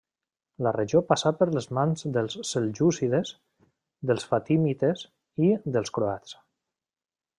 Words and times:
La 0.67 0.71
regió 0.75 1.01
passà 1.09 1.31
per 1.41 1.47
les 1.55 1.67
mans 1.79 2.07
dels 2.15 2.37
seljúcides, 2.53 3.35
dels 4.13 4.25
fatimites 4.33 5.05
i 5.49 5.53
dels 5.77 5.95
croats. 5.99 6.35